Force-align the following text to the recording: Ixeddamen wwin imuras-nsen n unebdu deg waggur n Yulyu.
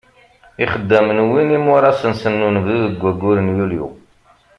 Ixeddamen 0.63 1.23
wwin 1.27 1.55
imuras-nsen 1.57 2.33
n 2.39 2.45
unebdu 2.47 2.75
deg 2.85 3.01
waggur 3.03 3.37
n 3.41 3.53
Yulyu. 3.57 3.87